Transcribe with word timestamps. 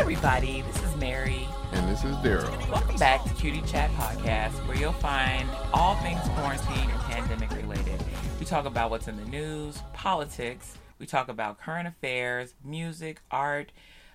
everybody. 0.00 0.62
This 0.62 0.82
is 0.82 0.96
Mary. 0.96 1.46
And 1.72 1.86
this 1.86 2.04
is 2.04 2.16
Daryl. 2.16 2.70
Welcome 2.70 2.96
back 2.96 3.22
to 3.24 3.34
Cutie 3.34 3.60
Chat 3.66 3.90
Podcast, 3.90 4.52
where 4.66 4.74
you'll 4.74 4.94
find 4.94 5.46
all 5.74 5.94
things 5.96 6.22
quarantine 6.30 6.88
and 6.88 7.00
pandemic 7.00 7.50
related. 7.50 8.02
We 8.38 8.46
talk 8.46 8.64
about 8.64 8.88
what's 8.88 9.08
in 9.08 9.18
the 9.18 9.26
news, 9.26 9.82
politics, 9.92 10.78
we 10.98 11.04
talk 11.04 11.28
about 11.28 11.60
current 11.60 11.86
affairs, 11.86 12.54
music, 12.64 13.20
art, 13.30 13.72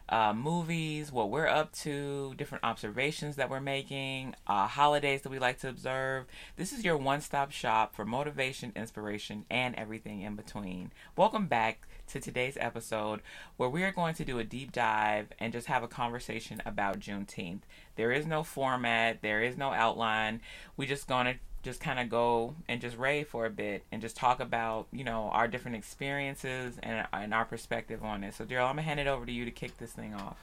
uh, 0.10 0.34
movies, 0.34 1.12
what 1.12 1.30
we're 1.30 1.48
up 1.48 1.72
to, 1.74 2.34
different 2.36 2.64
observations 2.64 3.36
that 3.36 3.52
we're 3.52 3.60
making, 3.60 4.34
uh, 4.48 4.66
holidays 4.66 5.22
that 5.22 5.30
we 5.30 5.38
like 5.38 5.60
to 5.60 5.70
observe. 5.70 6.26
This 6.58 6.74
is 6.74 6.84
your 6.84 6.98
one 6.98 7.22
stop 7.22 7.52
shop 7.52 7.96
for 7.96 8.06
motivation, 8.06 8.72
inspiration, 8.76 9.46
and 9.52 9.76
everything 9.76 10.22
in 10.22 10.36
between. 10.36 10.92
Welcome 11.16 11.46
back 11.46 11.88
to 12.08 12.20
today's 12.20 12.58
episode 12.60 13.22
where 13.58 13.70
we 13.70 13.84
are 13.84 13.92
going 13.92 14.16
to 14.16 14.26
do 14.26 14.40
a 14.40 14.44
deep 14.44 14.72
dive 14.72 15.28
and 15.40 15.54
just 15.54 15.68
have 15.68 15.84
a 15.84 15.88
conversation 15.88 16.62
about 16.66 17.00
Juneteenth. 17.00 17.62
There 17.96 18.12
is 18.12 18.26
no 18.26 18.44
format, 18.44 19.22
there 19.22 19.42
is 19.42 19.58
no 19.58 19.72
outline. 19.72 20.42
We're 20.78 20.88
just 20.88 21.08
going 21.08 21.26
to 21.26 21.36
just 21.66 21.82
kind 21.82 22.00
of 22.00 22.10
go 22.10 22.54
and 22.70 22.80
just 22.80 22.96
rave 22.96 23.28
for 23.28 23.48
a 23.48 23.50
bit 23.50 23.84
and 23.92 24.00
just 24.00 24.16
talk 24.16 24.40
about 24.40 24.86
you 24.92 25.04
know 25.04 25.32
our 25.34 25.48
different 25.48 25.76
experiences 25.76 26.78
and, 26.84 27.08
and 27.12 27.34
our 27.34 27.44
perspective 27.44 28.04
on 28.04 28.24
it. 28.24 28.36
So, 28.36 28.46
Daryl, 28.46 28.70
I'm 28.70 28.76
gonna 28.76 28.84
hand 28.84 29.00
it 29.00 29.08
over 29.08 29.26
to 29.26 29.32
you 29.32 29.46
to 29.46 29.52
kick 29.52 29.80
this 29.80 29.92
thing 29.92 30.14
off. 30.14 30.38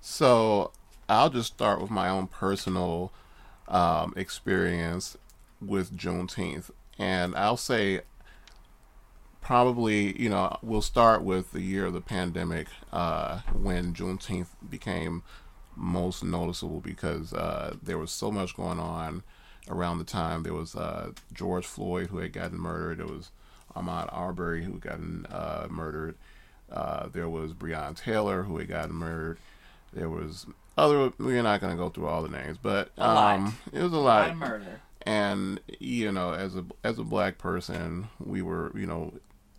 So, 0.00 0.72
I'll 1.10 1.28
just 1.28 1.52
start 1.52 1.80
with 1.80 1.90
my 1.90 2.08
own 2.08 2.26
personal 2.26 3.12
um, 3.68 4.14
experience 4.16 5.18
with 5.60 5.94
Juneteenth, 5.94 6.70
and 6.98 7.36
I'll 7.36 7.58
say 7.58 8.00
probably 9.46 10.20
you 10.20 10.28
know 10.28 10.58
we'll 10.60 10.82
start 10.82 11.22
with 11.22 11.52
the 11.52 11.60
year 11.60 11.86
of 11.86 11.92
the 11.92 12.00
pandemic 12.00 12.66
uh, 12.92 13.38
when 13.54 13.94
Juneteenth 13.94 14.48
became 14.68 15.22
most 15.76 16.24
noticeable 16.24 16.80
because 16.80 17.32
uh, 17.32 17.76
there 17.80 17.96
was 17.96 18.10
so 18.10 18.32
much 18.32 18.56
going 18.56 18.80
on 18.80 19.22
around 19.68 19.98
the 19.98 20.04
time. 20.04 20.42
There 20.42 20.52
was 20.52 20.74
uh, 20.74 21.12
George 21.32 21.64
Floyd 21.64 22.08
who 22.08 22.18
had 22.18 22.32
gotten 22.32 22.58
murdered. 22.58 22.98
There 22.98 23.06
was 23.06 23.30
Ahmaud 23.76 24.08
Arbery 24.12 24.64
who 24.64 24.72
had 24.72 24.80
gotten 24.80 25.26
uh, 25.26 25.68
murdered. 25.70 26.16
Uh, 26.68 27.06
there 27.06 27.28
was 27.28 27.52
Breonna 27.52 27.96
Taylor 27.96 28.42
who 28.42 28.58
had 28.58 28.66
gotten 28.66 28.96
murdered. 28.96 29.38
There 29.92 30.10
was 30.10 30.46
other. 30.76 31.12
We're 31.18 31.44
not 31.44 31.60
going 31.60 31.72
to 31.72 31.80
go 31.80 31.88
through 31.88 32.08
all 32.08 32.24
the 32.24 32.36
names, 32.36 32.58
but 32.60 32.90
um, 32.98 33.56
it 33.72 33.80
was 33.80 33.92
a 33.92 33.96
lot. 33.96 34.02
A 34.02 34.22
lot 34.22 34.30
of 34.30 34.36
murder. 34.38 34.80
And 35.02 35.60
you 35.78 36.10
know, 36.10 36.32
as 36.32 36.56
a 36.56 36.64
as 36.82 36.98
a 36.98 37.04
black 37.04 37.38
person, 37.38 38.08
we 38.18 38.42
were 38.42 38.72
you 38.74 38.86
know, 38.86 39.12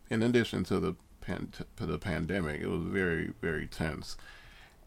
in 0.09 0.23
addition 0.23 0.63
to 0.65 0.79
the 0.79 0.95
pan, 1.21 1.51
to 1.75 1.85
the 1.85 1.97
pandemic, 1.97 2.61
it 2.61 2.67
was 2.67 2.83
very 2.83 3.33
very 3.41 3.67
tense, 3.67 4.17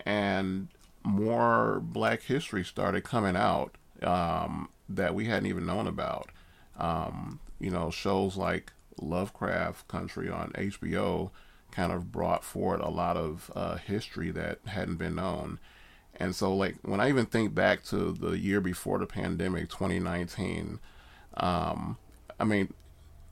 and 0.05 0.69
more 1.03 1.81
Black 1.83 2.23
history 2.23 2.65
started 2.65 3.05
coming 3.05 3.37
out. 3.37 3.77
Um, 4.03 4.71
that 4.91 5.15
we 5.15 5.27
hadn't 5.27 5.47
even 5.47 5.67
known 5.67 5.87
about. 5.87 6.31
Um, 6.77 7.41
you 7.59 7.71
know, 7.71 7.91
shows 7.91 8.37
like 8.37 8.73
Lovecraft 9.01 9.89
Country 9.89 10.29
on 10.29 10.51
HBO 10.53 11.31
kind 11.71 11.93
of 11.93 12.11
brought 12.11 12.45
forward 12.45 12.81
a 12.81 12.89
lot 12.89 13.17
of 13.17 13.51
uh, 13.55 13.77
history 13.77 14.31
that 14.33 14.59
hadn't 14.67 14.97
been 14.97 15.15
known. 15.15 15.59
And 16.17 16.35
so, 16.35 16.55
like, 16.55 16.77
when 16.83 17.01
I 17.01 17.09
even 17.09 17.27
think 17.27 17.55
back 17.55 17.85
to 17.85 18.13
the 18.13 18.39
year 18.39 18.61
before 18.61 18.99
the 18.99 19.07
pandemic, 19.07 19.71
2019, 19.71 20.81
um, 21.35 21.97
I 22.39 22.45
mean, 22.45 22.75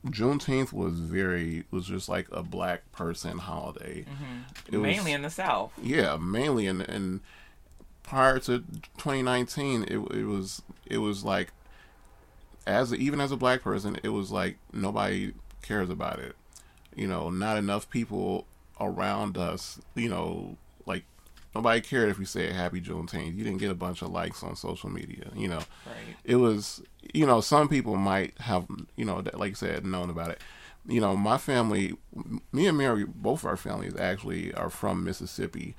Juneteenth 0.05 0.71
was 0.71 0.99
very 0.99 1.65
was 1.71 1.85
just 1.85 2.07
like 2.07 2.27
a 2.31 2.41
black 2.41 2.89
person 2.91 3.37
holiday. 3.37 4.05
Mm-hmm. 4.05 4.81
Mainly 4.81 5.11
was, 5.11 5.13
in 5.13 5.21
the 5.23 5.29
South. 5.29 5.73
Yeah, 5.81 6.17
mainly 6.17 6.67
in 6.67 6.81
in 6.81 7.21
prior 8.03 8.39
to 8.39 8.59
2019, 8.97 9.83
it 9.83 9.97
it 9.97 10.25
was 10.25 10.61
it 10.85 10.99
was 10.99 11.23
like 11.23 11.51
as 12.65 12.91
a, 12.91 12.95
even 12.95 13.19
as 13.19 13.31
a 13.31 13.37
black 13.37 13.61
person, 13.61 13.99
it 14.03 14.09
was 14.09 14.31
like 14.31 14.57
nobody 14.71 15.33
cares 15.61 15.89
about 15.89 16.19
it. 16.19 16.35
You 16.95 17.07
know, 17.07 17.29
not 17.29 17.57
enough 17.57 17.89
people 17.89 18.45
around 18.79 19.37
us. 19.37 19.81
You 19.95 20.09
know, 20.09 20.57
nobody 21.55 21.81
cared 21.81 22.09
if 22.09 22.19
we 22.19 22.25
said 22.25 22.51
Happy 22.53 22.81
Juneteenth. 22.81 23.35
You 23.35 23.43
didn't 23.43 23.59
get 23.59 23.71
a 23.71 23.75
bunch 23.75 24.01
of 24.01 24.09
likes 24.09 24.43
on 24.43 24.55
social 24.55 24.89
media. 24.89 25.29
You 25.35 25.47
know, 25.47 25.63
right. 25.85 26.15
it 26.23 26.35
was 26.37 26.81
you 27.13 27.25
know 27.25 27.41
some 27.41 27.67
people 27.67 27.95
might 27.95 28.37
have 28.39 28.67
you 28.95 29.05
know 29.05 29.23
like 29.33 29.51
I 29.51 29.55
said 29.55 29.85
known 29.85 30.09
about 30.09 30.31
it. 30.31 30.41
You 30.87 31.01
know, 31.01 31.15
my 31.15 31.37
family, 31.37 31.93
me 32.51 32.65
and 32.65 32.77
Mary, 32.77 33.03
both 33.03 33.45
our 33.45 33.57
families 33.57 33.95
actually 33.97 34.53
are 34.53 34.69
from 34.69 35.03
Mississippi, 35.03 35.75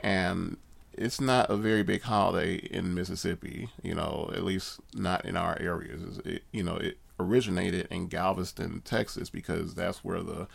and 0.00 0.56
it's 0.98 1.20
not 1.20 1.48
a 1.50 1.56
very 1.56 1.82
big 1.82 2.02
holiday 2.02 2.56
in 2.56 2.94
Mississippi, 2.94 3.68
you 3.82 3.94
know, 3.94 4.30
at 4.34 4.42
least 4.42 4.80
not 4.94 5.24
in 5.24 5.36
our 5.36 5.56
areas. 5.60 6.18
It, 6.24 6.42
you 6.50 6.62
know, 6.62 6.76
it 6.76 6.98
originated 7.20 7.86
in 7.90 8.08
Galveston, 8.08 8.82
Texas, 8.84 9.30
because 9.30 9.74
that's 9.74 10.04
where 10.04 10.22
the 10.22 10.48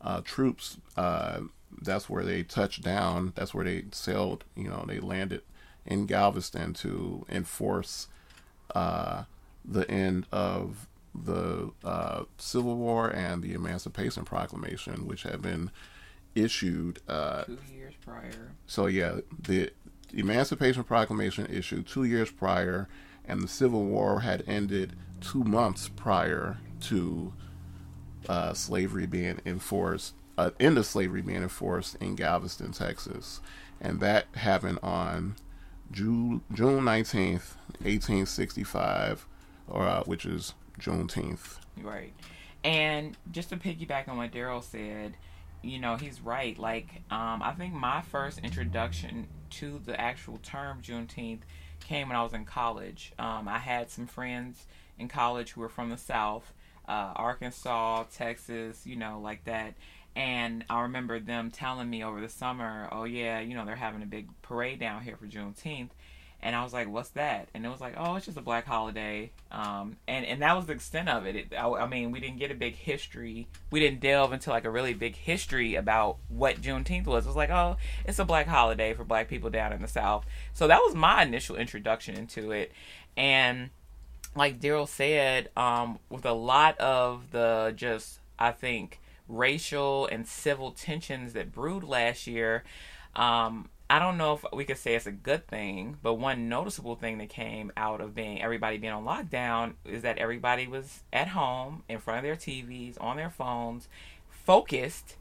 uh, 0.00 0.20
troops, 0.24 0.78
uh, 0.96 1.40
that's 1.82 2.08
where 2.08 2.24
they 2.24 2.42
touched 2.42 2.82
down. 2.82 3.32
That's 3.34 3.54
where 3.54 3.64
they 3.64 3.84
sailed, 3.92 4.44
you 4.56 4.68
know, 4.68 4.84
they 4.86 5.00
landed 5.00 5.42
in 5.86 6.06
Galveston 6.06 6.74
to 6.74 7.24
enforce 7.28 8.08
uh, 8.74 9.24
the 9.64 9.90
end 9.90 10.26
of 10.32 10.88
the 11.14 11.72
uh, 11.84 12.24
Civil 12.36 12.76
War 12.76 13.08
and 13.08 13.42
the 13.42 13.54
Emancipation 13.54 14.24
Proclamation, 14.24 15.06
which 15.06 15.22
had 15.22 15.42
been 15.42 15.70
issued 16.34 17.00
uh, 17.08 17.44
two 17.44 17.58
years 17.74 17.94
prior. 18.04 18.52
So 18.66 18.86
yeah, 18.86 19.20
the 19.38 19.70
Emancipation 20.12 20.84
Proclamation 20.84 21.46
issued 21.50 21.86
two 21.86 22.04
years 22.04 22.30
prior, 22.30 22.88
and 23.26 23.42
the 23.42 23.48
Civil 23.48 23.84
War 23.84 24.20
had 24.20 24.44
ended 24.46 24.94
two 25.20 25.44
months 25.44 25.88
prior 25.88 26.58
to 26.82 27.32
uh, 28.28 28.52
slavery 28.52 29.06
being 29.06 29.40
enforced, 29.44 30.14
uh, 30.38 30.50
end 30.60 30.78
of 30.78 30.86
slavery 30.86 31.20
being 31.20 31.42
enforced 31.42 31.96
in 31.96 32.14
Galveston, 32.14 32.70
Texas. 32.70 33.40
And 33.80 33.98
that 33.98 34.26
happened 34.36 34.78
on 34.84 35.34
June, 35.90 36.42
June 36.54 36.84
19th, 36.84 37.56
1865, 37.82 39.26
or, 39.66 39.82
uh, 39.82 40.04
which 40.04 40.24
is 40.24 40.54
Juneteenth. 40.80 41.58
Right. 41.82 42.12
And 42.62 43.16
just 43.32 43.50
to 43.50 43.56
piggyback 43.56 44.08
on 44.08 44.16
what 44.16 44.30
Daryl 44.30 44.62
said, 44.62 45.16
you 45.62 45.80
know, 45.80 45.96
he's 45.96 46.20
right. 46.20 46.56
Like, 46.56 47.02
um, 47.10 47.42
I 47.42 47.52
think 47.58 47.74
my 47.74 48.00
first 48.00 48.38
introduction 48.38 49.26
to 49.50 49.80
the 49.84 50.00
actual 50.00 50.38
term 50.38 50.80
Juneteenth 50.82 51.40
came 51.80 52.08
when 52.08 52.16
I 52.16 52.22
was 52.22 52.32
in 52.32 52.44
college. 52.44 53.12
Um, 53.18 53.48
I 53.48 53.58
had 53.58 53.90
some 53.90 54.06
friends 54.06 54.66
in 55.00 55.08
college 55.08 55.52
who 55.52 55.62
were 55.62 55.68
from 55.68 55.90
the 55.90 55.96
South, 55.96 56.52
uh, 56.86 57.12
Arkansas, 57.16 58.04
Texas, 58.14 58.86
you 58.86 58.94
know, 58.94 59.20
like 59.20 59.42
that. 59.44 59.74
And 60.18 60.64
I 60.68 60.80
remember 60.80 61.20
them 61.20 61.52
telling 61.52 61.88
me 61.88 62.02
over 62.02 62.20
the 62.20 62.28
summer, 62.28 62.88
oh, 62.90 63.04
yeah, 63.04 63.38
you 63.38 63.54
know, 63.54 63.64
they're 63.64 63.76
having 63.76 64.02
a 64.02 64.06
big 64.06 64.28
parade 64.42 64.80
down 64.80 65.02
here 65.02 65.16
for 65.16 65.28
Juneteenth. 65.28 65.90
And 66.40 66.56
I 66.56 66.62
was 66.62 66.72
like, 66.72 66.88
"What's 66.88 67.10
that?" 67.10 67.48
And 67.52 67.66
it 67.66 67.68
was 67.68 67.80
like, 67.80 67.94
"Oh, 67.96 68.14
it's 68.14 68.26
just 68.26 68.38
a 68.38 68.42
black 68.42 68.64
holiday." 68.64 69.32
Um, 69.50 69.96
and 70.06 70.24
and 70.24 70.40
that 70.42 70.54
was 70.54 70.66
the 70.66 70.72
extent 70.72 71.08
of 71.08 71.26
it. 71.26 71.34
it 71.34 71.52
I, 71.52 71.68
I, 71.68 71.88
mean, 71.88 72.12
we 72.12 72.20
didn't 72.20 72.38
get 72.38 72.52
a 72.52 72.54
big 72.54 72.76
history. 72.76 73.48
We 73.72 73.80
didn't 73.80 73.98
delve 73.98 74.32
into 74.32 74.50
like 74.50 74.64
a 74.64 74.70
really 74.70 74.94
big 74.94 75.16
history 75.16 75.74
about 75.74 76.18
what 76.28 76.60
Juneteenth 76.60 77.06
was. 77.06 77.24
It 77.24 77.30
was 77.30 77.36
like, 77.36 77.50
"Oh, 77.50 77.76
it's 78.04 78.20
a 78.20 78.24
black 78.24 78.46
holiday 78.46 78.94
for 78.94 79.02
black 79.02 79.26
people 79.26 79.50
down 79.50 79.72
in 79.72 79.82
the 79.82 79.88
South." 79.88 80.26
So 80.54 80.68
that 80.68 80.78
was 80.78 80.94
my 80.94 81.24
initial 81.24 81.56
introduction 81.56 82.14
into 82.14 82.52
it. 82.52 82.70
And 83.16 83.70
like 84.36 84.60
Daryl 84.60 84.86
said, 84.86 85.50
um, 85.56 85.98
with 86.08 86.24
a 86.24 86.32
lot 86.32 86.78
of 86.78 87.32
the 87.32 87.72
just, 87.74 88.20
I 88.38 88.52
think, 88.52 89.00
racial 89.28 90.06
and 90.06 90.26
civil 90.26 90.72
tensions 90.72 91.34
that 91.34 91.52
brewed 91.52 91.84
last 91.84 92.26
year. 92.26 92.64
Um, 93.14 93.68
I 93.90 93.98
don't 93.98 94.18
know 94.18 94.34
if 94.34 94.44
we 94.52 94.64
could 94.64 94.76
say 94.76 94.94
it's 94.94 95.06
a 95.06 95.12
good 95.12 95.46
thing, 95.46 95.96
but 96.02 96.14
one 96.14 96.48
noticeable 96.48 96.96
thing 96.96 97.18
that 97.18 97.30
came 97.30 97.72
out 97.76 98.00
of 98.00 98.14
being 98.14 98.42
everybody 98.42 98.76
being 98.76 98.92
on 98.92 99.04
lockdown 99.04 99.74
is 99.84 100.02
that 100.02 100.18
everybody 100.18 100.66
was 100.66 101.02
at 101.12 101.28
home 101.28 101.84
in 101.88 101.98
front 101.98 102.18
of 102.18 102.24
their 102.24 102.36
TVs, 102.36 102.96
on 103.00 103.16
their 103.16 103.30
phones, 103.30 103.88
focused, 104.30 105.16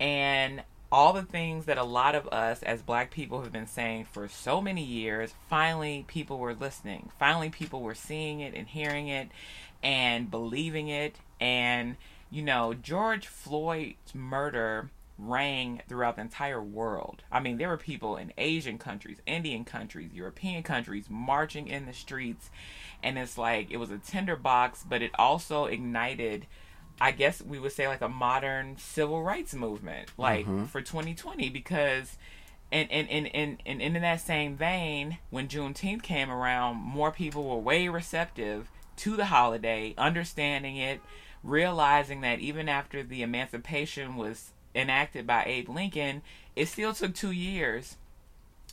and 0.00 0.62
all 0.90 1.12
the 1.12 1.22
things 1.22 1.66
that 1.66 1.76
a 1.76 1.84
lot 1.84 2.14
of 2.14 2.26
us 2.28 2.62
as 2.62 2.80
black 2.80 3.10
people 3.10 3.42
have 3.42 3.52
been 3.52 3.66
saying 3.66 4.06
for 4.10 4.28
so 4.28 4.62
many 4.62 4.82
years, 4.82 5.34
finally 5.50 6.04
people 6.08 6.38
were 6.38 6.54
listening. 6.54 7.10
Finally 7.18 7.50
people 7.50 7.82
were 7.82 7.94
seeing 7.94 8.40
it 8.40 8.54
and 8.54 8.68
hearing 8.68 9.08
it 9.08 9.28
and 9.82 10.30
believing 10.30 10.88
it 10.88 11.16
and 11.40 11.96
you 12.30 12.42
know, 12.42 12.74
George 12.74 13.26
Floyd's 13.26 14.14
murder 14.14 14.90
rang 15.18 15.80
throughout 15.88 16.16
the 16.16 16.22
entire 16.22 16.62
world. 16.62 17.22
I 17.32 17.40
mean, 17.40 17.56
there 17.56 17.68
were 17.68 17.76
people 17.76 18.16
in 18.16 18.32
Asian 18.36 18.78
countries, 18.78 19.18
Indian 19.26 19.64
countries, 19.64 20.12
European 20.12 20.62
countries 20.62 21.06
marching 21.08 21.68
in 21.68 21.86
the 21.86 21.92
streets. 21.92 22.50
And 23.02 23.18
it's 23.18 23.38
like 23.38 23.70
it 23.70 23.78
was 23.78 23.90
a 23.90 23.98
tinderbox, 23.98 24.84
but 24.84 25.02
it 25.02 25.12
also 25.18 25.64
ignited, 25.66 26.46
I 27.00 27.12
guess 27.12 27.40
we 27.40 27.58
would 27.58 27.72
say, 27.72 27.88
like 27.88 28.02
a 28.02 28.08
modern 28.08 28.76
civil 28.78 29.22
rights 29.22 29.54
movement, 29.54 30.10
like 30.18 30.46
mm-hmm. 30.46 30.64
for 30.64 30.82
2020, 30.82 31.48
because 31.48 32.18
and 32.72 32.90
and, 32.90 33.08
and, 33.08 33.30
and, 33.34 33.62
and 33.64 33.80
in 33.80 34.02
that 34.02 34.20
same 34.20 34.56
vein, 34.56 35.18
when 35.30 35.48
Juneteenth 35.48 36.02
came 36.02 36.30
around, 36.30 36.76
more 36.76 37.12
people 37.12 37.44
were 37.44 37.56
way 37.56 37.88
receptive 37.88 38.68
to 38.96 39.16
the 39.16 39.26
holiday, 39.26 39.94
understanding 39.96 40.76
it, 40.76 41.00
realizing 41.46 42.20
that 42.22 42.40
even 42.40 42.68
after 42.68 43.02
the 43.02 43.22
emancipation 43.22 44.16
was 44.16 44.52
enacted 44.74 45.26
by 45.26 45.44
Abe 45.44 45.68
Lincoln, 45.68 46.22
it 46.54 46.66
still 46.66 46.92
took 46.92 47.14
two 47.14 47.30
years 47.30 47.96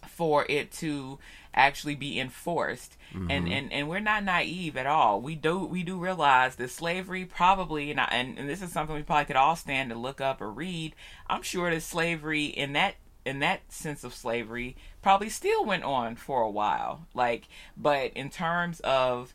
for 0.07 0.45
it 0.49 0.71
to 0.71 1.19
actually 1.53 1.95
be 1.95 2.19
enforced. 2.19 2.97
Mm-hmm. 3.13 3.31
and, 3.31 3.47
and 3.47 3.71
and 3.71 3.89
we're 3.89 3.99
not 3.99 4.23
naive 4.23 4.75
at 4.75 4.87
all. 4.87 5.21
We 5.21 5.35
do 5.35 5.59
we 5.59 5.83
do 5.83 5.97
realize 5.97 6.55
that 6.55 6.71
slavery 6.71 7.25
probably 7.25 7.91
and, 7.91 7.99
I, 7.99 8.05
and 8.11 8.37
and 8.37 8.49
this 8.49 8.61
is 8.61 8.71
something 8.71 8.95
we 8.95 9.03
probably 9.03 9.25
could 9.25 9.35
all 9.35 9.55
stand 9.55 9.91
to 9.91 9.95
look 9.95 10.19
up 10.19 10.41
or 10.41 10.49
read. 10.49 10.95
I'm 11.27 11.43
sure 11.43 11.69
that 11.69 11.83
slavery 11.83 12.45
in 12.45 12.73
that 12.73 12.95
in 13.25 13.39
that 13.39 13.71
sense 13.71 14.03
of 14.03 14.13
slavery 14.13 14.75
probably 15.01 15.29
still 15.29 15.63
went 15.63 15.83
on 15.83 16.15
for 16.15 16.41
a 16.41 16.49
while. 16.49 17.05
Like 17.13 17.47
but 17.77 18.11
in 18.13 18.29
terms 18.29 18.79
of 18.81 19.33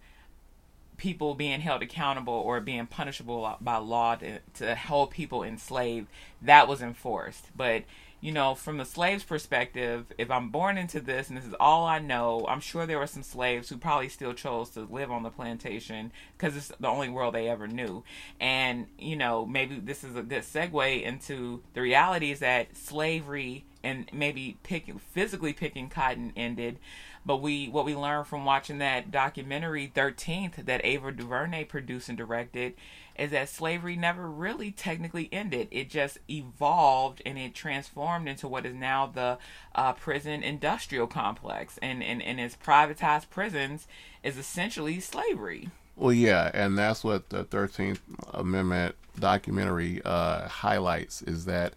people 0.98 1.34
being 1.34 1.60
held 1.60 1.82
accountable 1.82 2.34
or 2.34 2.60
being 2.60 2.86
punishable 2.86 3.56
by 3.60 3.76
law 3.78 4.14
to, 4.16 4.38
to 4.52 4.74
hold 4.74 5.10
people 5.10 5.42
enslaved 5.42 6.06
that 6.42 6.68
was 6.68 6.82
enforced 6.82 7.46
but 7.56 7.84
you 8.20 8.32
know, 8.32 8.54
from 8.54 8.78
the 8.78 8.84
slave's 8.84 9.22
perspective, 9.22 10.06
if 10.18 10.30
I'm 10.30 10.50
born 10.50 10.76
into 10.76 11.00
this 11.00 11.28
and 11.28 11.38
this 11.38 11.46
is 11.46 11.54
all 11.60 11.86
I 11.86 12.00
know, 12.00 12.44
I'm 12.48 12.60
sure 12.60 12.84
there 12.84 12.98
were 12.98 13.06
some 13.06 13.22
slaves 13.22 13.68
who 13.68 13.76
probably 13.76 14.08
still 14.08 14.32
chose 14.32 14.70
to 14.70 14.80
live 14.80 15.12
on 15.12 15.22
the 15.22 15.30
plantation 15.30 16.10
because 16.36 16.56
it's 16.56 16.72
the 16.80 16.88
only 16.88 17.08
world 17.08 17.34
they 17.34 17.48
ever 17.48 17.68
knew. 17.68 18.02
And, 18.40 18.88
you 18.98 19.14
know, 19.14 19.46
maybe 19.46 19.78
this 19.78 20.02
is 20.02 20.16
a 20.16 20.22
good 20.22 20.42
segue 20.42 21.02
into 21.02 21.62
the 21.74 21.80
reality 21.80 22.32
is 22.32 22.40
that 22.40 22.76
slavery 22.76 23.64
and 23.84 24.10
maybe 24.12 24.58
picking, 24.64 24.98
physically 24.98 25.52
picking 25.52 25.88
cotton 25.88 26.32
ended. 26.36 26.80
But 27.28 27.42
we, 27.42 27.69
what 27.69 27.84
we 27.84 27.94
learned 27.94 28.26
from 28.26 28.46
watching 28.46 28.78
that 28.78 29.10
documentary 29.10 29.92
13th 29.94 30.64
that 30.64 30.80
Ava 30.82 31.12
DuVernay 31.12 31.64
produced 31.64 32.08
and 32.08 32.16
directed 32.16 32.72
is 33.19 33.32
that 33.32 33.50
slavery 33.50 33.96
never 33.96 34.30
really 34.30 34.70
technically 34.70 35.28
ended. 35.30 35.69
It 35.70 35.90
just 35.90 36.16
evolved 36.30 37.20
and 37.26 37.36
it 37.36 37.54
transformed 37.54 38.30
into 38.30 38.48
what 38.48 38.64
is 38.64 38.75
now 38.75 39.08
the 39.08 39.36
uh, 39.75 39.92
prison 39.92 40.42
industrial 40.42 41.06
complex. 41.06 41.78
And, 41.82 42.02
and, 42.02 42.22
and 42.22 42.40
its 42.40 42.56
privatized 42.56 43.28
prisons 43.28 43.86
is 44.22 44.38
essentially 44.38 44.98
slavery. 44.98 45.69
Well, 45.96 46.14
yeah, 46.14 46.50
and 46.54 46.78
that's 46.78 47.04
what 47.04 47.28
the 47.28 47.44
13th 47.44 48.00
Amendment 48.32 48.94
documentary 49.19 50.00
uh, 50.02 50.48
highlights 50.48 51.20
is 51.20 51.44
that, 51.44 51.74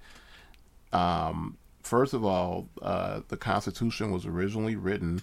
um, 0.94 1.58
first 1.84 2.14
of 2.14 2.24
all, 2.24 2.70
uh, 2.82 3.20
the 3.28 3.36
Constitution 3.36 4.12
was 4.12 4.26
originally 4.26 4.78
written 4.78 5.22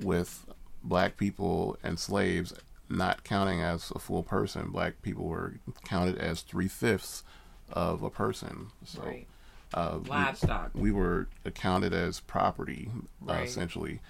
with 0.00 0.46
black 0.82 1.16
people 1.16 1.76
and 1.82 1.98
slaves 1.98 2.52
not 2.88 3.24
counting 3.24 3.60
as 3.60 3.90
a 3.94 3.98
full 3.98 4.22
person. 4.22 4.68
Black 4.70 5.02
people 5.02 5.24
were 5.24 5.54
counted 5.84 6.18
as 6.18 6.42
three 6.42 6.68
fifths 6.68 7.24
of 7.72 8.02
a 8.02 8.10
person. 8.10 8.68
So, 8.84 9.02
right. 9.02 9.26
uh, 9.74 9.98
livestock. 10.06 10.70
We, 10.74 10.82
we, 10.82 10.92
were 10.92 11.28
accounted 11.44 11.92
as 11.92 12.20
property, 12.20 12.90
uh, 13.28 13.34
essentially. 13.34 14.00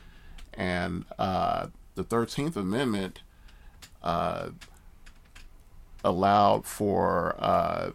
And 0.55 1.05
uh, 1.19 1.69
the 1.95 2.03
Thirteenth 2.03 2.57
Amendment 2.57 3.23
uh, 4.03 4.51
allowed 6.05 6.67
for. 6.67 7.37
Uh, 7.39 7.91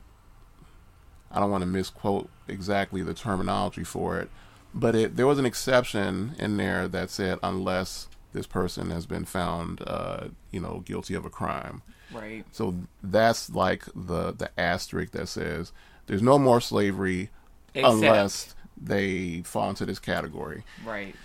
I 1.30 1.42
don't 1.42 1.52
want 1.52 1.62
to 1.62 1.68
misquote 1.68 2.30
exactly 2.48 3.02
the 3.02 3.14
terminology 3.14 3.84
for 3.84 4.18
it, 4.18 4.30
but 4.74 4.96
it, 4.96 5.16
there 5.16 5.28
was 5.28 5.40
an 5.40 5.46
exception 5.46 6.36
in 6.40 6.58
there 6.58 6.88
that 6.88 7.10
said 7.10 7.40
unless 7.44 8.08
this 8.34 8.48
person 8.48 8.92
has 8.92 9.06
been 9.06 9.26
found, 9.26 9.82
uh, 9.86 10.28
you 10.52 10.60
know, 10.60 10.82
guilty 10.86 11.14
of 11.14 11.26
a 11.26 11.30
crime. 11.30 11.82
Right. 12.12 12.46
So 12.52 12.76
that's 13.04 13.50
like 13.50 13.86
the 13.96 14.32
the 14.32 14.50
asterisk 14.60 15.12
that 15.14 15.28
says 15.28 15.72
there's 16.06 16.22
no 16.22 16.40
more 16.40 16.62
slavery 16.62 17.30
Except. 17.74 17.94
unless 17.94 18.56
they 18.82 19.42
fall 19.42 19.70
into 19.70 19.86
this 19.86 20.00
category. 20.00 20.64
Right. 20.86 21.16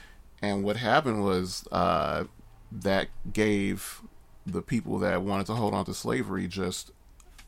And 0.41 0.65
what 0.65 0.77
happened 0.77 1.23
was 1.23 1.67
uh, 1.71 2.25
that 2.73 3.09
gave 3.33 4.03
the 4.45 4.63
people 4.63 4.99
that 4.99 5.23
wanted 5.23 5.47
to 5.47 5.55
hold 5.55 5.73
on 5.73 5.85
to 5.85 5.95
slavery 5.95 6.49
just 6.49 6.91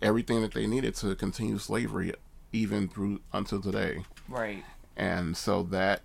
everything 0.00 0.42
that 0.42 0.52
they 0.52 0.66
needed 0.66 0.94
to 0.96 1.14
continue 1.16 1.58
slavery 1.58 2.12
even 2.52 2.86
through 2.88 3.20
until 3.32 3.60
today. 3.60 4.04
Right. 4.28 4.62
And 4.96 5.36
so 5.36 5.62
that, 5.64 6.02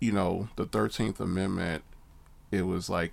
you 0.00 0.12
know, 0.12 0.48
the 0.56 0.66
13th 0.66 1.20
Amendment 1.20 1.84
it 2.50 2.62
was 2.62 2.90
like 2.90 3.12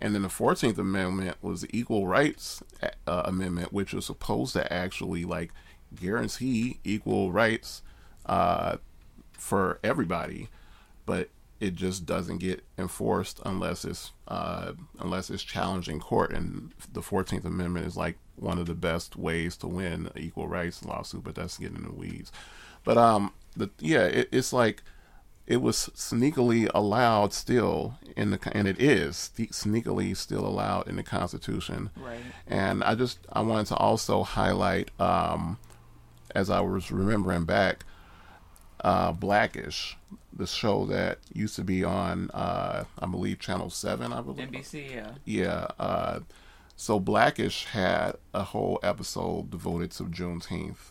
and 0.00 0.14
then 0.14 0.22
the 0.22 0.28
14th 0.28 0.76
amendment 0.76 1.36
was 1.40 1.62
the 1.62 1.68
equal 1.72 2.06
rights 2.06 2.62
uh, 3.06 3.22
amendment 3.24 3.72
which 3.72 3.94
was 3.94 4.04
supposed 4.04 4.52
to 4.52 4.72
actually 4.72 5.24
like 5.24 5.52
guarantee 5.94 6.78
equal 6.84 7.32
rights 7.32 7.82
uh, 8.26 8.76
for 9.32 9.78
everybody. 9.82 10.48
But 11.06 11.28
it 11.60 11.74
just 11.74 12.04
doesn't 12.04 12.38
get 12.38 12.62
enforced 12.76 13.40
unless 13.46 13.84
it's 13.84 14.12
uh, 14.28 14.72
unless 14.98 15.30
it's 15.30 15.42
challenged 15.42 15.88
in 15.88 16.00
court. 16.00 16.32
And 16.32 16.72
the 16.92 17.00
14th 17.00 17.44
amendment 17.44 17.86
is 17.86 17.96
like 17.96 18.18
one 18.34 18.58
of 18.58 18.66
the 18.66 18.74
best 18.74 19.16
ways 19.16 19.56
to 19.58 19.66
win 19.66 20.10
equal 20.14 20.46
rights 20.46 20.84
lawsuit 20.84 21.24
but 21.24 21.34
that's 21.34 21.56
getting 21.56 21.76
in 21.76 21.84
the 21.84 21.92
weeds. 21.92 22.32
But 22.84 22.98
um 22.98 23.32
the 23.56 23.70
yeah 23.80 24.04
it, 24.04 24.28
it's 24.30 24.52
like 24.52 24.82
it 25.46 25.62
was 25.62 25.90
sneakily 25.94 26.68
allowed 26.74 27.32
still 27.32 27.94
in 28.16 28.30
the 28.30 28.38
and 28.52 28.66
it 28.66 28.80
is 28.80 29.30
sneakily 29.36 30.16
still 30.16 30.44
allowed 30.46 30.88
in 30.88 30.96
the 30.96 31.02
Constitution. 31.02 31.90
Right. 31.96 32.18
And 32.46 32.82
I 32.82 32.94
just 32.94 33.18
I 33.32 33.42
wanted 33.42 33.66
to 33.68 33.76
also 33.76 34.24
highlight 34.24 34.90
um, 35.00 35.58
as 36.34 36.50
I 36.50 36.60
was 36.60 36.90
remembering 36.90 37.44
back 37.44 37.84
uh, 38.80 39.12
Blackish, 39.12 39.96
the 40.32 40.46
show 40.46 40.84
that 40.86 41.18
used 41.32 41.56
to 41.56 41.64
be 41.64 41.84
on 41.84 42.30
uh, 42.34 42.84
I 42.98 43.06
believe 43.06 43.38
Channel 43.38 43.70
Seven. 43.70 44.12
I 44.12 44.22
believe 44.22 44.48
NBC. 44.48 44.90
Yeah. 44.90 45.10
Yeah. 45.24 45.66
Uh, 45.78 46.20
so 46.74 46.98
Blackish 46.98 47.66
had 47.66 48.16
a 48.34 48.42
whole 48.42 48.80
episode 48.82 49.50
devoted 49.50 49.92
to 49.92 50.04
Juneteenth, 50.04 50.90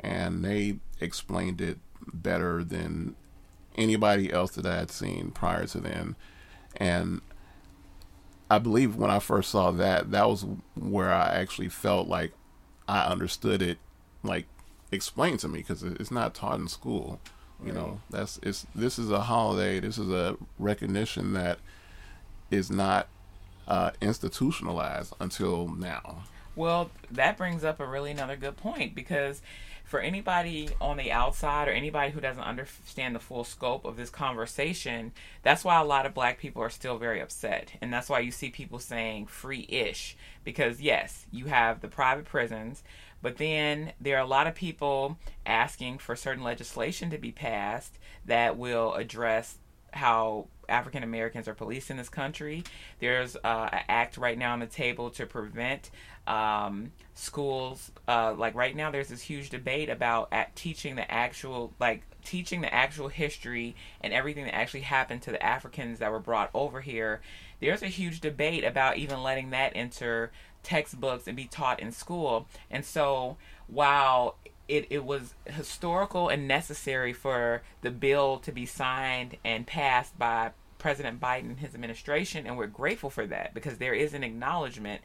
and 0.00 0.44
they 0.44 0.78
explained 1.00 1.60
it 1.60 1.78
better 2.12 2.64
than 2.64 3.14
anybody 3.76 4.32
else 4.32 4.52
that 4.52 4.66
I 4.66 4.76
had 4.76 4.90
seen 4.90 5.30
prior 5.30 5.66
to 5.66 5.80
then. 5.80 6.16
And 6.76 7.20
I 8.50 8.58
believe 8.58 8.96
when 8.96 9.10
I 9.10 9.18
first 9.18 9.50
saw 9.50 9.70
that, 9.70 10.10
that 10.10 10.28
was 10.28 10.46
where 10.74 11.12
I 11.12 11.28
actually 11.28 11.68
felt 11.68 12.08
like 12.08 12.32
I 12.88 13.06
understood 13.06 13.62
it, 13.62 13.78
like 14.22 14.46
explained 14.90 15.40
to 15.40 15.48
me 15.48 15.60
because 15.60 15.82
it's 15.82 16.10
not 16.10 16.34
taught 16.34 16.60
in 16.60 16.68
school. 16.68 17.20
You 17.60 17.72
right. 17.72 17.74
know, 17.74 18.00
that's 18.10 18.38
it's 18.42 18.66
this 18.74 18.98
is 18.98 19.10
a 19.10 19.22
holiday. 19.22 19.80
This 19.80 19.96
is 19.96 20.10
a 20.10 20.36
recognition 20.58 21.32
that 21.34 21.58
is 22.50 22.70
not 22.70 23.08
uh, 23.68 23.92
institutionalized 24.00 25.14
until 25.20 25.68
now. 25.68 26.24
Well, 26.54 26.90
that 27.10 27.38
brings 27.38 27.64
up 27.64 27.80
a 27.80 27.86
really 27.86 28.10
another 28.10 28.36
good 28.36 28.56
point 28.56 28.94
because 28.94 29.40
for 29.84 30.00
anybody 30.00 30.70
on 30.80 30.96
the 30.96 31.12
outside 31.12 31.68
or 31.68 31.72
anybody 31.72 32.12
who 32.12 32.20
doesn't 32.20 32.42
understand 32.42 33.14
the 33.14 33.20
full 33.20 33.44
scope 33.44 33.84
of 33.84 33.96
this 33.96 34.10
conversation, 34.10 35.12
that's 35.42 35.64
why 35.64 35.80
a 35.80 35.84
lot 35.84 36.06
of 36.06 36.14
black 36.14 36.38
people 36.38 36.62
are 36.62 36.70
still 36.70 36.98
very 36.98 37.20
upset. 37.20 37.72
And 37.80 37.92
that's 37.92 38.08
why 38.08 38.20
you 38.20 38.30
see 38.30 38.50
people 38.50 38.78
saying 38.78 39.26
free 39.26 39.66
ish. 39.68 40.16
Because, 40.44 40.80
yes, 40.80 41.26
you 41.30 41.46
have 41.46 41.80
the 41.80 41.88
private 41.88 42.24
prisons, 42.24 42.82
but 43.20 43.36
then 43.36 43.92
there 44.00 44.16
are 44.16 44.24
a 44.24 44.26
lot 44.26 44.46
of 44.46 44.54
people 44.54 45.18
asking 45.46 45.98
for 45.98 46.16
certain 46.16 46.42
legislation 46.42 47.10
to 47.10 47.18
be 47.18 47.30
passed 47.30 47.98
that 48.24 48.56
will 48.56 48.94
address 48.94 49.58
how 49.92 50.48
African 50.72 51.02
Americans 51.02 51.46
are 51.46 51.54
policed 51.54 51.90
in 51.90 51.96
this 51.96 52.08
country. 52.08 52.64
There's 52.98 53.36
uh, 53.36 53.68
an 53.72 53.82
act 53.88 54.16
right 54.16 54.38
now 54.38 54.52
on 54.52 54.60
the 54.60 54.66
table 54.66 55.10
to 55.10 55.26
prevent 55.26 55.90
um, 56.26 56.92
schools 57.14 57.90
uh, 58.06 58.34
like 58.36 58.54
right 58.54 58.76
now 58.76 58.90
there's 58.90 59.08
this 59.08 59.22
huge 59.22 59.50
debate 59.50 59.88
about 59.88 60.28
at 60.32 60.54
teaching 60.54 60.94
the 60.94 61.10
actual 61.10 61.72
like 61.80 62.02
teaching 62.24 62.60
the 62.60 62.72
actual 62.72 63.08
history 63.08 63.74
and 64.00 64.12
everything 64.12 64.44
that 64.44 64.54
actually 64.54 64.80
happened 64.80 65.20
to 65.20 65.30
the 65.30 65.42
africans 65.42 65.98
that 65.98 66.10
were 66.10 66.20
brought 66.20 66.48
over 66.54 66.80
here 66.80 67.20
there's 67.60 67.82
a 67.82 67.88
huge 67.88 68.20
debate 68.20 68.64
about 68.64 68.96
even 68.96 69.22
letting 69.22 69.50
that 69.50 69.72
enter 69.74 70.30
textbooks 70.62 71.26
and 71.26 71.36
be 71.36 71.46
taught 71.46 71.80
in 71.80 71.90
school 71.90 72.46
and 72.70 72.84
so 72.84 73.36
while 73.66 74.36
it, 74.68 74.86
it 74.90 75.04
was 75.04 75.34
historical 75.44 76.28
and 76.28 76.46
necessary 76.46 77.12
for 77.12 77.62
the 77.82 77.90
bill 77.90 78.38
to 78.38 78.52
be 78.52 78.64
signed 78.64 79.36
and 79.44 79.66
passed 79.66 80.16
by 80.18 80.52
President 80.82 81.20
Biden 81.20 81.50
and 81.50 81.60
his 81.60 81.74
administration, 81.74 82.44
and 82.44 82.58
we're 82.58 82.66
grateful 82.66 83.08
for 83.08 83.24
that 83.28 83.54
because 83.54 83.78
there 83.78 83.94
is 83.94 84.14
an 84.14 84.24
acknowledgement 84.24 85.00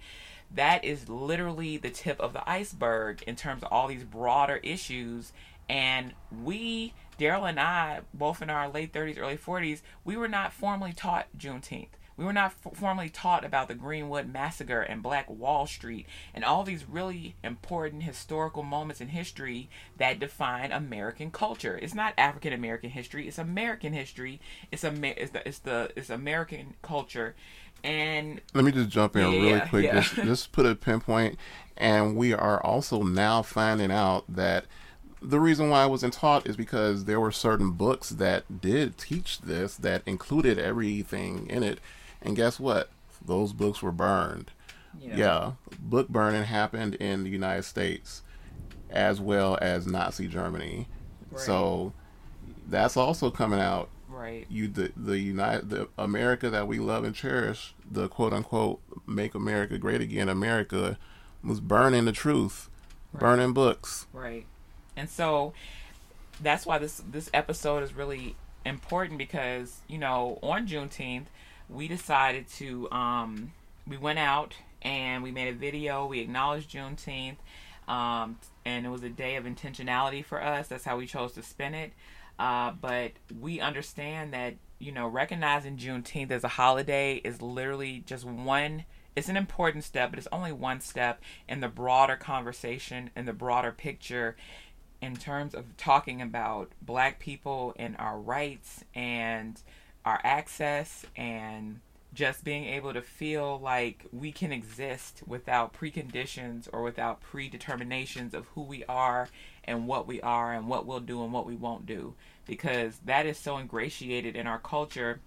that 0.54 0.84
is 0.84 1.08
literally 1.08 1.78
the 1.78 1.92
tip 1.92 2.20
of 2.20 2.34
the 2.34 2.50
iceberg 2.50 3.22
in 3.28 3.36
terms 3.36 3.62
of 3.62 3.72
all 3.72 3.88
these 3.88 4.04
broader 4.04 4.58
issues. 4.64 5.34
And 5.70 6.14
we, 6.44 6.94
Daryl 7.20 7.48
and 7.48 7.60
I, 7.60 8.00
both 8.12 8.42
in 8.42 8.50
our 8.50 8.68
late 8.68 8.92
30s, 8.92 9.20
early 9.20 9.38
40s, 9.38 9.82
we 10.04 10.18
were 10.18 10.28
not 10.28 10.52
formally 10.52 10.94
taught 10.94 11.28
Juneteenth. 11.38 11.90
We 12.18 12.26
were 12.26 12.34
not 12.34 12.54
f- 12.66 12.76
formally 12.76 13.10
taught 13.10 13.46
about 13.46 13.68
the 13.68 13.76
Greenwood 13.76 14.28
Massacre 14.28 14.82
and 14.82 15.04
Black 15.04 15.30
Wall 15.30 15.68
Street 15.68 16.08
and 16.34 16.44
all 16.44 16.64
these 16.64 16.90
really 16.90 17.36
important 17.44 18.04
historical 18.04 18.64
moments 18.64 19.00
in 19.00 19.10
history 19.10 19.70
that 19.98 20.20
define 20.20 20.72
American 20.72 21.30
culture. 21.30 21.78
It's 21.80 21.94
not 21.94 22.16
African 22.18 22.54
American 22.54 22.90
history; 22.90 23.28
it's 23.28 23.38
American 23.38 23.94
history. 23.94 24.42
It's 24.72 24.84
a 24.84 24.92
it's 25.22 25.32
the 25.32 25.48
it's 25.48 25.60
the 25.60 25.92
it's 25.96 26.10
American 26.10 26.74
culture. 26.82 27.36
And 27.84 28.42
let 28.56 28.66
me 28.66 28.72
just 28.72 28.90
jump 28.90 29.16
in 29.16 29.32
Yeah, 29.32 29.40
really 29.40 29.70
quick. 29.70 29.86
yeah. 29.86 30.02
Just, 30.02 30.16
just 30.16 30.52
put 30.52 30.66
a 30.66 30.74
pinpoint, 30.74 31.38
and 31.78 32.16
we 32.18 32.34
are 32.34 32.60
also 32.64 33.04
now 33.04 33.44
finding 33.44 33.92
out 33.92 34.26
that 34.28 34.66
the 35.22 35.40
reason 35.40 35.70
why 35.70 35.84
I 35.84 35.86
wasn't 35.86 36.14
taught 36.14 36.48
is 36.48 36.56
because 36.56 37.06
there 37.06 37.20
were 37.20 37.32
certain 37.32 37.72
books 37.72 38.10
that 38.10 38.62
did 38.62 38.98
teach 38.98 39.42
this 39.42 39.76
that 39.78 40.02
included 40.08 40.58
everything 40.58 41.48
in 41.50 41.62
it, 41.64 41.80
and 42.28 42.36
guess 42.36 42.60
what? 42.60 42.90
Those 43.26 43.54
books 43.54 43.82
were 43.82 43.92
burned. 43.92 44.52
you 45.00 45.10
know, 45.10 45.16
Yeah, 45.16 45.52
book 45.80 46.08
burning 46.10 46.44
happened 46.44 46.96
in 46.96 47.24
the 47.24 47.30
United 47.30 47.64
States 47.64 48.22
as 48.90 49.20
well 49.20 49.58
as 49.62 49.86
Nazi 49.88 50.28
Germany. 50.28 50.88
Right. 51.32 51.40
So 51.42 51.94
that's 52.68 52.96
also 52.98 53.30
coming 53.32 53.60
out. 53.60 53.90
right, 54.10 54.46
You 54.50 54.68
the 54.68 54.92
the 54.96 55.20
United 55.20 55.70
the 55.70 55.90
America 55.98 56.50
that 56.50 56.68
we 56.68 56.80
love 56.80 57.04
and 57.04 57.14
cherish, 57.16 57.74
the 57.90 58.08
quote 58.08 58.34
unquote 58.34 58.82
make 59.08 59.36
America 59.36 59.78
great 59.78 60.02
again 60.02 60.30
America 60.30 60.98
was 61.44 61.60
burning 61.60 62.06
the 62.06 62.12
truth, 62.12 62.70
Right. 63.14 63.20
burning 63.22 63.54
books. 63.54 64.06
right. 64.14 64.46
And 64.96 65.10
so 65.10 65.54
that's 66.42 66.66
why 66.66 66.78
this 66.78 67.02
this 67.10 67.30
episode 67.34 67.84
is 67.84 67.94
really 67.94 68.36
important 68.66 69.18
because 69.18 69.80
you 69.88 69.98
know 69.98 70.40
on 70.44 70.68
Juneteenth 70.68 71.26
we 71.70 71.88
decided 71.88 72.48
to 72.48 72.90
um 72.92 73.52
we 73.88 73.98
went 73.98 74.20
out 74.20 74.56
and 74.82 75.24
we 75.24 75.32
made 75.32 75.48
a 75.48 75.58
video. 75.58 76.06
We 76.06 76.20
acknowledged 76.20 76.72
Juneteenth 76.72 77.38
um 77.88 78.38
and 78.66 78.86
it 78.86 78.90
was 78.90 79.04
a 79.04 79.10
day 79.10 79.36
of 79.36 79.46
intentionality 79.46 80.24
for 80.24 80.42
us. 80.44 80.68
That's 80.68 80.84
how 80.86 80.98
we 80.98 81.08
chose 81.08 81.34
to 81.34 81.44
spend 81.44 81.76
it. 81.76 81.94
Uh 82.40 82.72
but 82.72 83.12
we 83.40 83.60
understand 83.60 84.34
that 84.34 84.56
you 84.80 84.92
know 84.92 85.08
recognizing 85.08 85.78
Juneteenth 85.78 86.32
as 86.32 86.44
a 86.44 86.50
holiday 86.50 87.16
is 87.24 87.42
literally 87.42 88.04
just 88.06 88.26
one 88.26 88.86
it's 89.16 89.30
an 89.30 89.38
important 89.38 89.84
step 89.84 90.12
but 90.12 90.20
it's 90.20 90.28
only 90.32 90.52
one 90.52 90.80
step 90.80 91.22
in 91.50 91.60
the 91.60 91.68
broader 91.68 92.16
conversation 92.16 93.10
in 93.16 93.26
the 93.26 93.34
broader 93.34 93.72
picture 93.72 94.36
in 95.02 95.16
terms 95.16 95.54
of 95.54 95.76
talking 95.78 96.22
about 96.22 96.72
black 96.82 97.20
people 97.20 97.74
and 97.78 97.96
our 97.98 98.20
rights 98.20 98.84
and 98.94 99.62
our 100.08 100.22
access 100.24 101.06
and 101.18 101.82
just 102.14 102.46
being 102.46 102.64
able 102.64 102.94
to 102.94 103.02
feel 103.02 103.60
like 103.60 104.06
we 104.14 104.32
can 104.32 104.54
exist 104.54 105.22
without 105.28 105.74
preconditions 105.74 106.70
or 106.72 106.82
without 106.82 107.22
predeterminations 107.22 108.34
of 108.34 108.46
who 108.56 108.62
we 108.62 108.86
are 108.86 109.28
and 109.66 109.86
what 109.86 110.08
we 110.08 110.22
are 110.22 110.54
and 110.54 110.70
what 110.70 110.86
we'll 110.86 111.02
do 111.02 111.22
and 111.26 111.34
what 111.34 111.46
we 111.46 111.56
won't 111.56 111.86
do. 111.86 112.14
Because 112.46 113.00
that 113.04 113.26
is 113.26 113.38
so 113.38 113.58
ingratiated 113.58 114.38
in 114.38 114.48
our 114.48 114.60
culture. 114.60 115.20